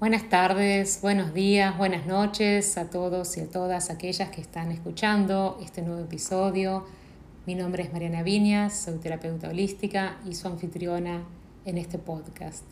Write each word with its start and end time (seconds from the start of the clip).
Buenas 0.00 0.30
tardes, 0.30 1.00
buenos 1.02 1.34
días, 1.34 1.76
buenas 1.76 2.06
noches 2.06 2.78
a 2.78 2.88
todos 2.88 3.36
y 3.36 3.40
a 3.40 3.50
todas 3.50 3.90
aquellas 3.90 4.30
que 4.30 4.40
están 4.40 4.72
escuchando 4.72 5.58
este 5.62 5.82
nuevo 5.82 6.00
episodio. 6.00 6.86
Mi 7.44 7.54
nombre 7.54 7.82
es 7.82 7.92
Mariana 7.92 8.22
Viñas, 8.22 8.80
soy 8.80 8.96
terapeuta 8.96 9.50
holística 9.50 10.16
y 10.26 10.34
su 10.36 10.48
anfitriona 10.48 11.24
en 11.66 11.76
este 11.76 11.98
podcast. 11.98 12.64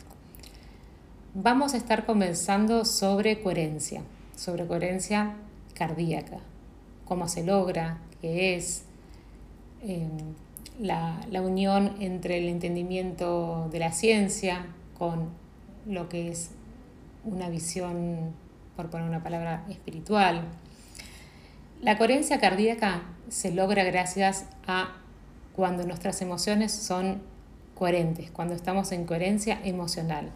Vamos 1.34 1.74
a 1.74 1.76
estar 1.76 2.06
conversando 2.06 2.86
sobre 2.86 3.42
coherencia, 3.42 4.00
sobre 4.34 4.66
coherencia 4.66 5.34
cardíaca, 5.74 6.38
cómo 7.04 7.28
se 7.28 7.44
logra, 7.44 7.98
qué 8.22 8.56
es 8.56 8.84
em, 9.82 10.08
la, 10.80 11.20
la 11.30 11.42
unión 11.42 11.94
entre 12.00 12.38
el 12.38 12.48
entendimiento 12.48 13.68
de 13.70 13.80
la 13.80 13.92
ciencia 13.92 14.64
con 14.96 15.28
lo 15.84 16.08
que 16.08 16.30
es 16.30 16.52
una 17.24 17.48
visión, 17.48 18.32
por 18.76 18.90
poner 18.90 19.08
una 19.08 19.22
palabra, 19.22 19.64
espiritual. 19.68 20.42
La 21.80 21.98
coherencia 21.98 22.40
cardíaca 22.40 23.02
se 23.28 23.52
logra 23.52 23.84
gracias 23.84 24.46
a 24.66 24.96
cuando 25.54 25.84
nuestras 25.86 26.22
emociones 26.22 26.72
son 26.72 27.20
coherentes, 27.74 28.30
cuando 28.30 28.54
estamos 28.54 28.92
en 28.92 29.04
coherencia 29.04 29.60
emocional. 29.64 30.30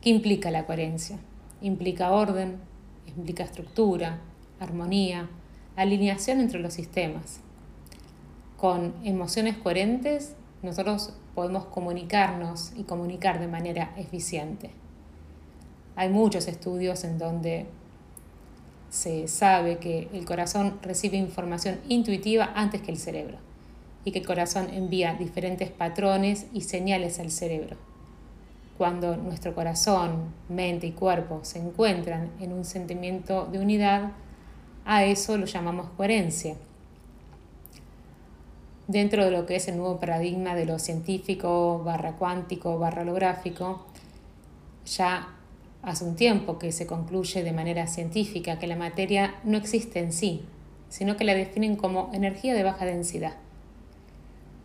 ¿Qué 0.00 0.10
implica 0.10 0.50
la 0.50 0.66
coherencia? 0.66 1.18
Implica 1.60 2.10
orden, 2.10 2.58
implica 3.06 3.44
estructura, 3.44 4.18
armonía, 4.60 5.28
alineación 5.76 6.40
entre 6.40 6.60
los 6.60 6.74
sistemas. 6.74 7.40
Con 8.56 8.94
emociones 9.04 9.56
coherentes 9.56 10.34
nosotros 10.62 11.12
podemos 11.34 11.66
comunicarnos 11.66 12.72
y 12.76 12.84
comunicar 12.84 13.38
de 13.38 13.48
manera 13.48 13.92
eficiente. 13.96 14.70
Hay 15.96 16.10
muchos 16.10 16.46
estudios 16.46 17.04
en 17.04 17.18
donde 17.18 17.66
se 18.90 19.28
sabe 19.28 19.78
que 19.78 20.08
el 20.12 20.24
corazón 20.24 20.78
recibe 20.82 21.16
información 21.16 21.80
intuitiva 21.88 22.52
antes 22.54 22.82
que 22.82 22.90
el 22.90 22.98
cerebro 22.98 23.38
y 24.04 24.12
que 24.12 24.20
el 24.20 24.26
corazón 24.26 24.68
envía 24.70 25.14
diferentes 25.14 25.70
patrones 25.70 26.46
y 26.52 26.60
señales 26.60 27.18
al 27.18 27.30
cerebro. 27.30 27.76
Cuando 28.78 29.16
nuestro 29.16 29.54
corazón, 29.54 30.34
mente 30.48 30.86
y 30.86 30.92
cuerpo 30.92 31.40
se 31.42 31.58
encuentran 31.58 32.30
en 32.40 32.52
un 32.52 32.64
sentimiento 32.64 33.46
de 33.46 33.58
unidad, 33.58 34.12
a 34.84 35.04
eso 35.04 35.36
lo 35.38 35.46
llamamos 35.46 35.88
coherencia. 35.96 36.56
Dentro 38.86 39.24
de 39.24 39.30
lo 39.30 39.46
que 39.46 39.56
es 39.56 39.66
el 39.66 39.78
nuevo 39.78 39.98
paradigma 39.98 40.54
de 40.54 40.66
lo 40.66 40.78
científico, 40.78 41.82
barra 41.82 42.12
cuántico, 42.12 42.78
barra 42.78 43.02
holográfico, 43.02 43.86
ya 44.84 45.35
hace 45.86 46.04
un 46.04 46.16
tiempo 46.16 46.58
que 46.58 46.72
se 46.72 46.86
concluye 46.86 47.44
de 47.44 47.52
manera 47.52 47.86
científica 47.86 48.58
que 48.58 48.66
la 48.66 48.74
materia 48.74 49.36
no 49.44 49.56
existe 49.56 50.00
en 50.00 50.12
sí, 50.12 50.42
sino 50.88 51.16
que 51.16 51.22
la 51.24 51.32
definen 51.32 51.76
como 51.76 52.10
energía 52.12 52.54
de 52.54 52.64
baja 52.64 52.84
densidad. 52.84 53.34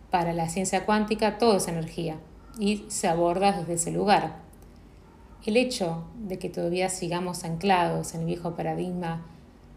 Para 0.09 0.33
la 0.33 0.49
ciencia 0.49 0.83
cuántica 0.83 1.37
todo 1.37 1.57
es 1.57 1.67
energía 1.67 2.17
y 2.59 2.85
se 2.87 3.07
aborda 3.07 3.51
desde 3.51 3.73
ese 3.73 3.91
lugar. 3.91 4.37
El 5.45 5.57
hecho 5.57 6.05
de 6.27 6.39
que 6.39 6.49
todavía 6.49 6.89
sigamos 6.89 7.43
anclados 7.43 8.15
en 8.15 8.21
el 8.21 8.25
viejo 8.25 8.55
paradigma 8.55 9.23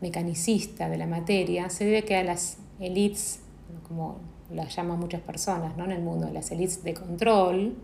mecanicista 0.01 0.89
de 0.89 0.97
la 0.97 1.06
materia 1.06 1.69
se 1.69 1.84
debe 1.84 2.05
que 2.05 2.17
a 2.17 2.25
las 2.25 2.56
élites, 2.81 3.41
como 3.86 4.17
las 4.51 4.75
llaman 4.75 4.98
muchas 4.98 5.20
personas 5.20 5.77
¿no? 5.77 5.84
en 5.84 5.92
el 5.92 6.03
mundo, 6.03 6.31
las 6.33 6.51
élites 6.51 6.83
de 6.83 6.95
control, 6.95 7.75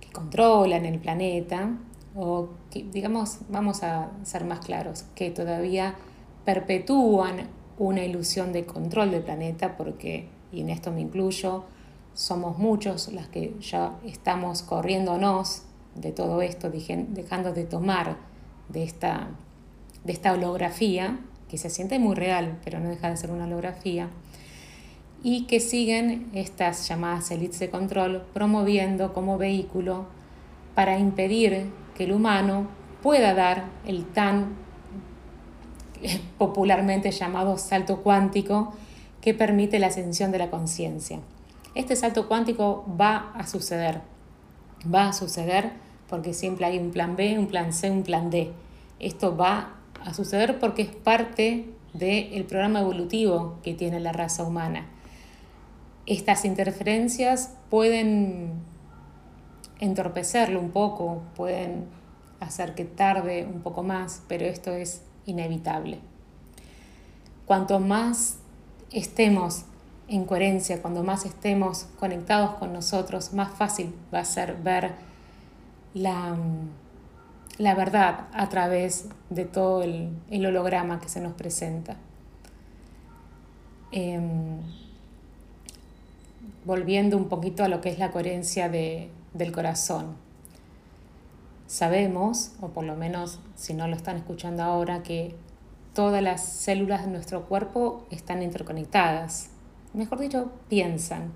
que 0.00 0.12
controlan 0.12 0.86
el 0.86 1.00
planeta, 1.00 1.76
o 2.14 2.48
que, 2.70 2.84
digamos, 2.84 3.38
vamos 3.48 3.82
a 3.82 4.10
ser 4.22 4.44
más 4.44 4.60
claros, 4.60 5.04
que 5.14 5.30
todavía 5.30 5.94
perpetúan 6.44 7.48
una 7.78 8.04
ilusión 8.04 8.52
de 8.52 8.66
control 8.66 9.10
del 9.10 9.22
planeta, 9.22 9.76
porque, 9.76 10.28
y 10.52 10.60
en 10.60 10.70
esto 10.70 10.92
me 10.92 11.00
incluyo, 11.00 11.64
somos 12.14 12.58
muchos 12.58 13.12
las 13.12 13.28
que 13.28 13.54
ya 13.60 13.98
estamos 14.04 14.62
corriéndonos 14.62 15.62
de 15.94 16.12
todo 16.12 16.42
esto, 16.42 16.70
dejando 16.70 17.52
de 17.52 17.64
tomar 17.64 18.16
de 18.68 18.84
esta, 18.84 19.28
de 20.04 20.12
esta 20.12 20.32
holografía, 20.32 21.18
que 21.48 21.58
se 21.58 21.70
siente 21.70 21.98
muy 21.98 22.14
real, 22.14 22.58
pero 22.64 22.80
no 22.80 22.88
deja 22.88 23.10
de 23.10 23.16
ser 23.16 23.30
una 23.30 23.44
holografía, 23.44 24.10
y 25.22 25.46
que 25.46 25.60
siguen 25.60 26.30
estas 26.34 26.88
llamadas 26.88 27.30
élites 27.30 27.60
de 27.60 27.70
control 27.70 28.24
promoviendo 28.32 29.12
como 29.12 29.38
vehículo 29.38 30.06
para 30.74 30.98
impedir 30.98 31.70
que 31.96 32.04
el 32.04 32.12
humano 32.12 32.66
pueda 33.02 33.34
dar 33.34 33.64
el 33.86 34.06
tan 34.06 34.56
popularmente 36.38 37.10
llamado 37.10 37.58
salto 37.58 38.02
cuántico 38.02 38.74
que 39.20 39.34
permite 39.34 39.78
la 39.78 39.88
ascensión 39.88 40.32
de 40.32 40.38
la 40.38 40.50
conciencia. 40.50 41.20
Este 41.74 41.96
salto 41.96 42.28
cuántico 42.28 42.84
va 43.00 43.32
a 43.34 43.46
suceder, 43.46 44.00
va 44.92 45.08
a 45.08 45.12
suceder 45.12 45.72
porque 46.08 46.34
siempre 46.34 46.66
hay 46.66 46.78
un 46.78 46.90
plan 46.90 47.16
B, 47.16 47.38
un 47.38 47.46
plan 47.46 47.72
C, 47.72 47.90
un 47.90 48.02
plan 48.02 48.30
D. 48.30 48.52
Esto 48.98 49.36
va 49.36 49.76
a 50.04 50.12
suceder 50.12 50.58
porque 50.58 50.82
es 50.82 50.88
parte 50.90 51.66
del 51.94 52.44
programa 52.44 52.80
evolutivo 52.80 53.58
que 53.62 53.74
tiene 53.74 54.00
la 54.00 54.12
raza 54.12 54.44
humana. 54.44 54.86
Estas 56.04 56.44
interferencias 56.44 57.54
pueden 57.70 58.52
entorpecerlo 59.82 60.60
un 60.60 60.70
poco, 60.70 61.22
pueden 61.34 61.86
hacer 62.38 62.76
que 62.76 62.84
tarde 62.84 63.44
un 63.44 63.62
poco 63.62 63.82
más, 63.82 64.22
pero 64.28 64.46
esto 64.46 64.70
es 64.70 65.02
inevitable. 65.26 65.98
Cuanto 67.46 67.80
más 67.80 68.36
estemos 68.92 69.64
en 70.06 70.24
coherencia, 70.24 70.80
cuando 70.80 71.02
más 71.02 71.24
estemos 71.24 71.88
conectados 71.98 72.54
con 72.54 72.72
nosotros, 72.72 73.32
más 73.32 73.56
fácil 73.56 73.92
va 74.14 74.20
a 74.20 74.24
ser 74.24 74.54
ver 74.54 74.92
la, 75.94 76.36
la 77.58 77.74
verdad 77.74 78.28
a 78.32 78.48
través 78.48 79.08
de 79.30 79.44
todo 79.46 79.82
el, 79.82 80.12
holograma 80.30 81.00
que 81.00 81.08
se 81.08 81.20
nos 81.20 81.32
presenta. 81.32 81.96
Em, 83.90 84.60
volviendo 86.64 87.16
un 87.16 87.28
poquito 87.28 87.64
a 87.64 87.68
lo 87.68 87.80
que 87.80 87.88
es 87.88 87.98
la 87.98 88.12
coherencia 88.12 88.68
de, 88.68 89.10
del 89.34 89.52
corazón. 89.52 90.16
Sabemos, 91.66 92.52
o 92.60 92.68
por 92.68 92.84
lo 92.84 92.96
menos 92.96 93.40
si 93.56 93.74
no 93.74 93.88
lo 93.88 93.96
están 93.96 94.16
escuchando 94.16 94.62
ahora, 94.62 95.02
que 95.02 95.34
todas 95.94 96.22
las 96.22 96.44
células 96.44 97.04
de 97.04 97.10
nuestro 97.10 97.46
cuerpo 97.46 98.06
están 98.10 98.42
interconectadas. 98.42 99.48
Mejor 99.94 100.18
dicho, 100.18 100.52
piensan. 100.68 101.32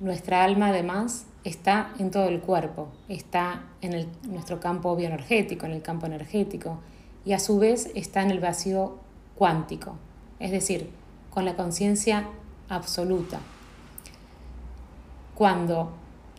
Nuestra 0.00 0.44
alma 0.44 0.68
además 0.68 1.26
está 1.44 1.92
en 1.98 2.10
todo 2.10 2.28
el 2.28 2.40
cuerpo, 2.40 2.88
está 3.08 3.64
en 3.80 4.08
nuestro 4.28 4.60
campo 4.60 4.96
bioenergético, 4.96 5.66
en 5.66 5.72
el 5.72 5.82
campo 5.82 6.06
energético, 6.06 6.80
y 7.24 7.32
a 7.32 7.38
su 7.38 7.58
vez 7.58 7.90
está 7.94 8.22
en 8.22 8.30
el 8.30 8.40
vacío 8.40 8.98
cuántico, 9.36 9.96
es 10.38 10.50
decir, 10.50 10.90
con 11.30 11.44
la 11.44 11.54
conciencia 11.54 12.28
absoluta. 12.68 13.40
Cuando 15.34 15.92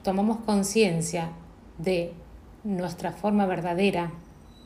tomamos 0.03 0.39
conciencia 0.45 1.29
de 1.77 2.13
nuestra 2.63 3.11
forma 3.11 3.45
verdadera, 3.45 4.11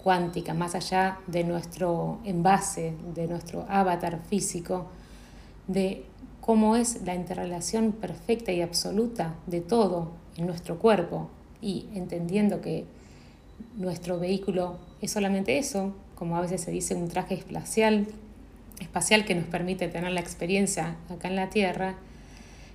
cuántica, 0.03 0.53
más 0.53 0.75
allá 0.75 1.19
de 1.27 1.43
nuestro 1.43 2.19
envase, 2.25 2.93
de 3.15 3.27
nuestro 3.27 3.65
avatar 3.67 4.19
físico, 4.29 4.87
de 5.67 6.05
cómo 6.41 6.75
es 6.75 7.01
la 7.03 7.15
interrelación 7.15 7.91
perfecta 7.91 8.51
y 8.51 8.61
absoluta 8.61 9.33
de 9.47 9.61
todo 9.61 10.11
en 10.37 10.45
nuestro 10.45 10.77
cuerpo 10.77 11.29
y 11.59 11.87
entendiendo 11.95 12.61
que 12.61 12.85
nuestro 13.77 14.19
vehículo 14.19 14.77
es 15.01 15.11
solamente 15.11 15.57
eso, 15.57 15.93
como 16.13 16.37
a 16.37 16.41
veces 16.41 16.61
se 16.61 16.71
dice 16.71 16.93
un 16.93 17.07
traje 17.07 17.33
espacial, 17.33 18.05
que 19.25 19.35
nos 19.35 19.45
permite 19.45 19.87
tener 19.87 20.11
la 20.11 20.19
experiencia 20.19 20.97
acá 21.09 21.29
en 21.29 21.35
la 21.35 21.49
Tierra, 21.49 21.95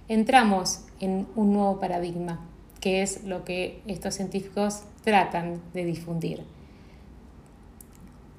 entramos 0.09 0.81
en 0.99 1.29
un 1.37 1.53
nuevo 1.53 1.79
paradigma, 1.79 2.41
que 2.81 3.03
es 3.03 3.25
lo 3.25 3.45
que 3.45 3.83
estos 3.87 4.15
científicos 4.15 4.83
tratan 5.05 5.61
de 5.75 5.85
difundir. 5.85 6.45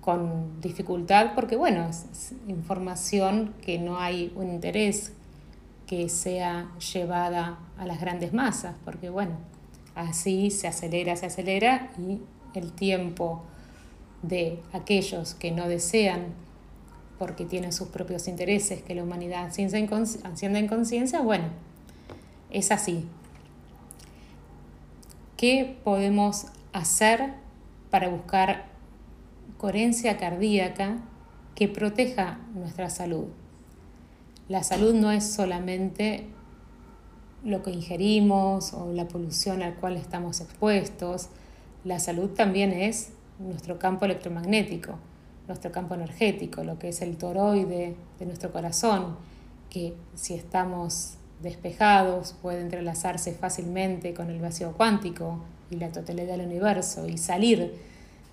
Con 0.01 0.59
dificultad 0.61 1.33
porque, 1.35 1.55
bueno, 1.55 1.87
es 1.87 2.33
información 2.47 3.53
que 3.61 3.77
no 3.77 3.99
hay 3.99 4.33
un 4.35 4.49
interés 4.49 5.13
que 5.85 6.09
sea 6.09 6.71
llevada 6.93 7.59
a 7.77 7.85
las 7.85 8.01
grandes 8.01 8.33
masas, 8.33 8.75
porque, 8.83 9.09
bueno, 9.09 9.33
así 9.93 10.49
se 10.49 10.67
acelera, 10.67 11.15
se 11.15 11.27
acelera 11.27 11.91
y 11.99 12.19
el 12.57 12.71
tiempo 12.71 13.43
de 14.23 14.59
aquellos 14.73 15.35
que 15.35 15.51
no 15.51 15.67
desean 15.67 16.27
porque 17.19 17.45
tienen 17.45 17.71
sus 17.71 17.89
propios 17.89 18.27
intereses, 18.27 18.81
que 18.81 18.95
la 18.95 19.03
humanidad 19.03 19.45
encienda 19.45 19.77
en 19.77 20.67
conciencia, 20.67 21.21
bueno, 21.21 21.45
es 22.49 22.71
así. 22.71 23.05
¿Qué 25.41 25.75
podemos 25.83 26.45
hacer 26.71 27.33
para 27.89 28.09
buscar 28.09 28.65
coherencia 29.57 30.19
cardíaca 30.19 30.99
que 31.55 31.67
proteja 31.67 32.37
nuestra 32.53 32.91
salud. 32.91 33.25
La 34.49 34.61
salud 34.61 34.93
no 34.93 35.11
es 35.11 35.25
solamente 35.25 36.27
lo 37.43 37.63
que 37.63 37.71
ingerimos 37.71 38.75
o 38.75 38.93
la 38.93 39.07
polución 39.07 39.63
al 39.63 39.73
cual 39.73 39.97
estamos 39.97 40.41
expuestos. 40.41 41.29
La 41.85 41.99
salud 41.99 42.29
también 42.29 42.71
es 42.71 43.11
nuestro 43.39 43.79
campo 43.79 44.05
electromagnético, 44.05 44.99
nuestro 45.47 45.71
campo 45.71 45.95
energético, 45.95 46.63
lo 46.63 46.77
que 46.77 46.89
es 46.89 47.01
el 47.01 47.17
toroide 47.17 47.95
de 48.19 48.25
nuestro 48.27 48.51
corazón, 48.51 49.17
que 49.71 49.95
si 50.13 50.35
estamos 50.35 51.17
despejados 51.41 52.35
puede 52.41 52.61
entrelazarse 52.61 53.33
fácilmente 53.33 54.13
con 54.13 54.29
el 54.29 54.39
vacío 54.39 54.73
cuántico 54.73 55.39
y 55.69 55.77
la 55.77 55.91
totalidad 55.91 56.37
del 56.37 56.45
universo 56.47 57.07
y 57.07 57.17
salir 57.17 57.73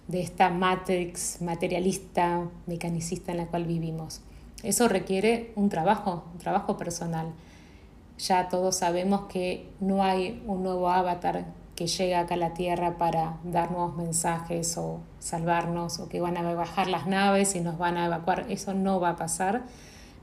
de 0.08 0.20
esta 0.20 0.50
matrix 0.50 1.40
materialista, 1.42 2.42
mecanicista 2.66 3.32
en 3.32 3.38
la 3.38 3.46
cual 3.46 3.64
vivimos. 3.64 4.22
Eso 4.62 4.88
requiere 4.88 5.52
un 5.54 5.68
trabajo, 5.68 6.24
un 6.32 6.38
trabajo 6.38 6.76
personal. 6.76 7.28
Ya 8.18 8.48
todos 8.48 8.76
sabemos 8.76 9.26
que 9.28 9.68
no 9.80 10.02
hay 10.02 10.42
un 10.46 10.64
nuevo 10.64 10.88
avatar 10.90 11.44
que 11.76 11.86
llega 11.86 12.20
acá 12.20 12.34
a 12.34 12.38
la 12.38 12.54
Tierra 12.54 12.98
para 12.98 13.36
dar 13.44 13.70
nuevos 13.70 13.96
mensajes 13.96 14.76
o 14.78 14.98
salvarnos 15.20 16.00
o 16.00 16.08
que 16.08 16.20
van 16.20 16.36
a 16.36 16.54
bajar 16.54 16.88
las 16.88 17.06
naves 17.06 17.54
y 17.54 17.60
nos 17.60 17.78
van 17.78 17.96
a 17.96 18.06
evacuar. 18.06 18.46
Eso 18.48 18.74
no 18.74 18.98
va 18.98 19.10
a 19.10 19.16
pasar. 19.16 19.62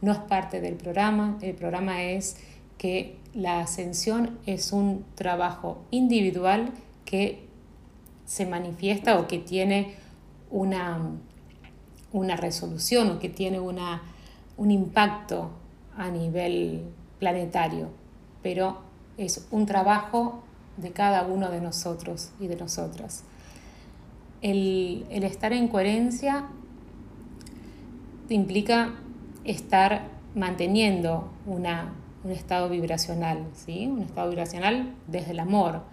No 0.01 0.11
es 0.11 0.17
parte 0.17 0.59
del 0.59 0.75
programa. 0.75 1.37
El 1.41 1.55
programa 1.55 2.03
es 2.03 2.35
que 2.77 3.17
la 3.33 3.59
ascensión 3.59 4.37
es 4.45 4.71
un 4.71 5.05
trabajo 5.15 5.83
individual 5.91 6.71
que 7.05 7.45
se 8.25 8.45
manifiesta 8.45 9.19
o 9.19 9.27
que 9.27 9.39
tiene 9.39 9.95
una, 10.49 10.99
una 12.11 12.35
resolución 12.35 13.11
o 13.11 13.19
que 13.19 13.29
tiene 13.29 13.59
una, 13.59 14.01
un 14.57 14.71
impacto 14.71 15.51
a 15.97 16.09
nivel 16.09 16.83
planetario, 17.19 17.89
pero 18.41 18.79
es 19.17 19.47
un 19.51 19.65
trabajo 19.65 20.43
de 20.77 20.91
cada 20.91 21.25
uno 21.25 21.51
de 21.51 21.61
nosotros 21.61 22.31
y 22.39 22.47
de 22.47 22.55
nosotras. 22.55 23.23
El, 24.41 25.05
el 25.09 25.23
estar 25.23 25.53
en 25.53 25.67
coherencia 25.67 26.47
implica 28.29 28.93
estar 29.43 30.07
manteniendo 30.35 31.29
una, 31.45 31.93
un 32.25 32.31
estado 32.31 32.69
vibracional, 32.69 33.45
¿sí? 33.53 33.85
un 33.85 34.01
estado 34.01 34.29
vibracional 34.29 34.95
desde 35.07 35.31
el 35.31 35.39
amor. 35.39 35.83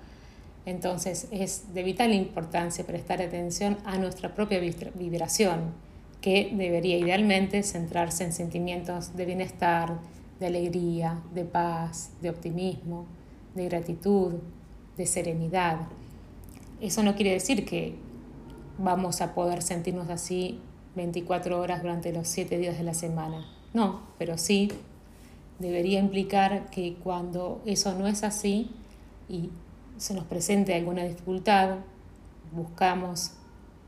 Entonces 0.64 1.28
es 1.30 1.74
de 1.74 1.82
vital 1.82 2.12
importancia 2.12 2.86
prestar 2.86 3.20
atención 3.20 3.76
a 3.84 3.98
nuestra 3.98 4.34
propia 4.34 4.58
vibración, 4.58 5.74
que 6.22 6.50
debería 6.54 6.96
idealmente 6.96 7.62
centrarse 7.62 8.24
en 8.24 8.32
sentimientos 8.32 9.14
de 9.14 9.26
bienestar, 9.26 9.98
de 10.40 10.46
alegría, 10.46 11.20
de 11.34 11.44
paz, 11.44 12.12
de 12.22 12.30
optimismo, 12.30 13.06
de 13.54 13.66
gratitud, 13.66 14.34
de 14.96 15.06
serenidad. 15.06 15.80
Eso 16.80 17.02
no 17.02 17.14
quiere 17.14 17.32
decir 17.32 17.66
que 17.66 17.94
vamos 18.78 19.20
a 19.20 19.34
poder 19.34 19.62
sentirnos 19.62 20.08
así 20.08 20.60
24 20.94 21.60
horas 21.60 21.82
durante 21.82 22.12
los 22.12 22.26
7 22.28 22.56
días 22.56 22.78
de 22.78 22.84
la 22.84 22.94
semana. 22.94 23.44
No, 23.74 24.00
pero 24.18 24.38
sí 24.38 24.70
debería 25.62 26.00
implicar 26.00 26.68
que 26.70 26.96
cuando 27.02 27.62
eso 27.64 27.94
no 27.94 28.06
es 28.06 28.24
así 28.24 28.70
y 29.28 29.50
se 29.96 30.12
nos 30.12 30.24
presente 30.24 30.74
alguna 30.74 31.04
dificultad, 31.04 31.76
buscamos 32.50 33.32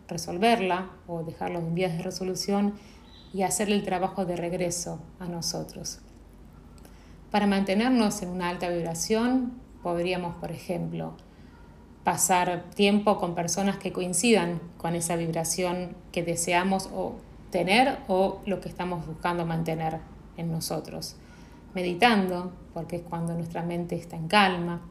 resolverla 0.09 0.91
o 1.07 1.25
dejarlo 1.25 1.59
en 1.59 1.75
vías 1.75 1.97
de 1.97 2.03
resolución 2.03 2.75
y 3.33 3.43
hacerle 3.43 3.75
el 3.75 3.83
trabajo 3.83 4.25
de 4.25 4.37
regreso 4.37 5.01
a 5.19 5.27
nosotros. 5.27 5.99
Para 7.31 7.49
mantenernos 7.49 8.23
en 8.23 8.29
una 8.29 8.49
alta 8.49 8.69
vibración, 8.69 9.55
podríamos, 9.83 10.37
por 10.37 10.53
ejemplo, 10.53 11.15
pasar 12.05 12.71
tiempo 12.75 13.19
con 13.19 13.35
personas 13.35 13.79
que 13.79 13.93
coincidan 13.93 14.61
con 14.77 14.95
esa 14.95 15.17
vibración 15.17 15.97
que 16.13 16.23
deseamos 16.23 16.89
o 16.95 17.17
tener 17.51 17.99
o 18.07 18.41
lo 18.47 18.61
que 18.61 18.69
estamos 18.69 19.05
buscando 19.07 19.45
mantener 19.45 19.99
en 20.37 20.53
nosotros 20.53 21.17
meditando, 21.75 22.53
porque 22.73 22.97
es 22.97 23.03
cuando 23.03 23.35
nuestra 23.35 23.63
mente 23.63 23.97
está 23.97 24.17
en 24.17 24.29
calma, 24.29 24.83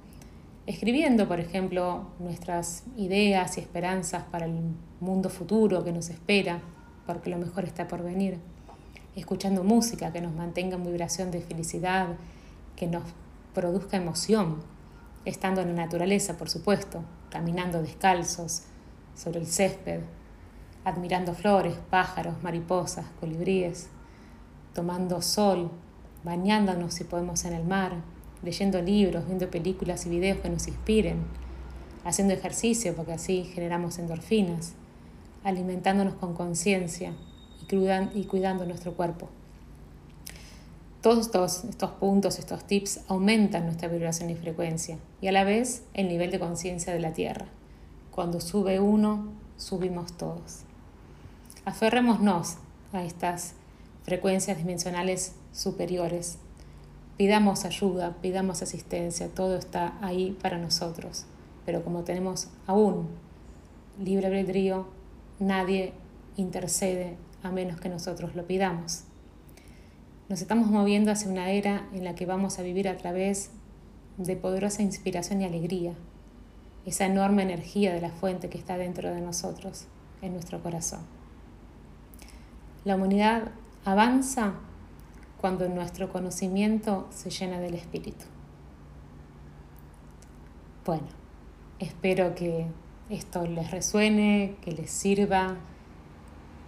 escribiendo, 0.65 1.27
por 1.27 1.39
ejemplo, 1.39 2.07
nuestras 2.19 2.83
ideas 2.97 3.57
y 3.57 3.61
esperanzas 3.61 4.23
para 4.23 4.45
el 4.45 4.53
mundo 4.99 5.29
futuro 5.29 5.83
que 5.83 5.91
nos 5.91 6.09
espera, 6.09 6.61
porque 7.05 7.29
lo 7.29 7.37
mejor 7.37 7.65
está 7.65 7.87
por 7.87 8.03
venir, 8.03 8.39
escuchando 9.15 9.63
música 9.63 10.11
que 10.11 10.21
nos 10.21 10.33
mantenga 10.33 10.75
en 10.75 10.83
vibración 10.83 11.31
de 11.31 11.41
felicidad, 11.41 12.07
que 12.75 12.87
nos 12.87 13.03
produzca 13.53 13.97
emoción, 13.97 14.61
estando 15.25 15.61
en 15.61 15.75
la 15.75 15.83
naturaleza, 15.85 16.37
por 16.37 16.49
supuesto, 16.49 17.03
caminando 17.29 17.81
descalzos 17.81 18.63
sobre 19.15 19.39
el 19.39 19.47
césped, 19.47 20.01
admirando 20.85 21.33
flores, 21.33 21.77
pájaros, 21.89 22.41
mariposas, 22.41 23.05
colibríes, 23.19 23.89
tomando 24.73 25.21
sol 25.21 25.71
bañándonos 26.23 26.93
si 26.93 27.03
podemos 27.03 27.45
en 27.45 27.53
el 27.53 27.63
mar, 27.63 27.97
leyendo 28.43 28.81
libros, 28.81 29.25
viendo 29.25 29.49
películas 29.49 30.05
y 30.05 30.09
videos 30.09 30.39
que 30.39 30.49
nos 30.49 30.67
inspiren, 30.67 31.17
haciendo 32.03 32.33
ejercicio 32.33 32.95
porque 32.95 33.13
así 33.13 33.43
generamos 33.53 33.97
endorfinas, 33.97 34.73
alimentándonos 35.43 36.15
con 36.15 36.33
conciencia 36.33 37.13
y, 37.69 38.25
cuidando 38.25 38.65
nuestro 38.65 38.93
cuerpo. 38.93 39.29
Todos 41.01 41.25
estos, 41.25 41.65
estos 41.65 41.91
puntos, 41.91 42.39
estos 42.39 42.65
tips 42.65 43.01
aumentan 43.07 43.65
nuestra 43.65 43.87
vibración 43.87 44.29
y 44.29 44.35
frecuencia 44.35 44.97
y 45.21 45.27
a 45.27 45.31
la 45.31 45.43
vez 45.43 45.83
el 45.93 46.07
nivel 46.07 46.31
de 46.31 46.39
conciencia 46.39 46.93
de 46.93 46.99
la 46.99 47.11
Tierra. 47.11 47.45
Cuando 48.11 48.39
sube 48.39 48.79
uno, 48.79 49.27
subimos 49.57 50.13
todos. 50.13 50.61
Aferrémonos 51.65 52.57
a 52.93 53.03
estas 53.03 53.53
frecuencias 54.03 54.57
dimensionales 54.57 55.33
superiores. 55.53 56.39
Pidamos 57.15 57.63
ayuda, 57.63 58.17
pidamos 58.21 58.61
asistencia, 58.61 59.29
todo 59.29 59.55
está 59.55 59.97
ahí 60.01 60.37
para 60.41 60.57
nosotros. 60.57 61.25
Pero 61.65 61.83
como 61.83 62.03
tenemos 62.03 62.49
aún 62.67 63.07
libre 64.03 64.27
albedrío, 64.27 64.87
nadie 65.39 65.93
intercede 66.35 67.15
a 67.43 67.51
menos 67.51 67.79
que 67.79 67.89
nosotros 67.89 68.35
lo 68.35 68.45
pidamos. 68.45 69.03
Nos 70.29 70.41
estamos 70.41 70.69
moviendo 70.69 71.11
hacia 71.11 71.29
una 71.29 71.51
era 71.51 71.87
en 71.93 72.03
la 72.03 72.15
que 72.15 72.25
vamos 72.25 72.57
a 72.57 72.63
vivir 72.63 72.89
a 72.89 72.97
través 72.97 73.51
de 74.17 74.35
poderosa 74.35 74.81
inspiración 74.81 75.41
y 75.41 75.45
alegría, 75.45 75.93
esa 76.85 77.05
enorme 77.05 77.43
energía 77.43 77.93
de 77.93 78.01
la 78.01 78.09
fuente 78.09 78.49
que 78.49 78.57
está 78.57 78.77
dentro 78.77 79.13
de 79.13 79.21
nosotros, 79.21 79.85
en 80.21 80.33
nuestro 80.33 80.61
corazón. 80.61 81.01
La 82.85 82.95
humanidad 82.95 83.51
avanza 83.85 84.55
cuando 85.43 85.67
nuestro 85.67 86.09
conocimiento 86.09 87.05
se 87.09 87.29
llena 87.29 87.59
del 87.59 87.73
espíritu. 87.73 88.23
Bueno, 90.85 91.07
espero 91.79 92.33
que 92.33 92.67
esto 93.09 93.45
les 93.45 93.69
resuene, 93.69 94.55
que 94.61 94.71
les 94.71 94.89
sirva, 94.89 95.57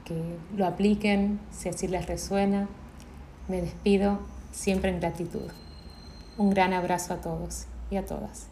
que 0.04 0.22
lo 0.58 0.66
apliquen 0.66 1.40
si 1.52 1.70
así 1.70 1.88
les 1.88 2.06
resuena. 2.06 2.68
Me 3.48 3.62
despido 3.62 4.20
siempre 4.52 4.90
en 4.90 5.00
gratitud. 5.00 5.50
Un 6.38 6.50
gran 6.50 6.74
abrazo 6.74 7.14
a 7.14 7.22
todos 7.22 7.68
y 7.90 7.96
a 7.96 8.06
todas. 8.06 8.50